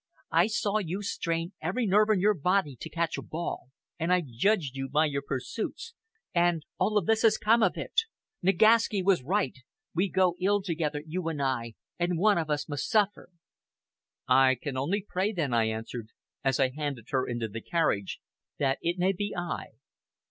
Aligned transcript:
I 0.31 0.47
saw 0.47 0.79
you 0.79 1.03
strain 1.03 1.53
every 1.61 1.85
nerve 1.85 2.09
in 2.09 2.19
your 2.19 2.33
body 2.33 2.75
to 2.75 2.89
catch 2.89 3.19
a 3.19 3.21
ball, 3.21 3.69
and 3.99 4.11
I 4.11 4.23
judged 4.25 4.75
you 4.75 4.89
by 4.89 5.05
your 5.05 5.21
pursuits, 5.21 5.93
and 6.33 6.65
all 6.79 6.99
this 7.03 7.21
has 7.21 7.37
come 7.37 7.61
of 7.61 7.77
it. 7.77 8.01
Nagaski 8.43 9.03
was 9.03 9.21
right. 9.21 9.55
We 9.93 10.09
go 10.09 10.37
ill 10.41 10.63
together, 10.63 11.03
you 11.05 11.27
and 11.29 11.39
I, 11.39 11.75
and 11.99 12.17
one 12.17 12.39
of 12.39 12.49
us 12.49 12.67
must 12.67 12.89
suffer." 12.89 13.29
"I 14.27 14.55
can 14.59 14.75
only 14.75 15.05
pray 15.07 15.33
then," 15.33 15.53
I 15.53 15.65
answered, 15.65 16.07
as 16.43 16.59
I 16.59 16.69
handed 16.71 17.05
her 17.09 17.27
into 17.27 17.47
the 17.47 17.61
carriage, 17.61 18.19
"that 18.57 18.79
it 18.81 18.97
may 18.97 19.11
be 19.13 19.35
I." 19.37 19.67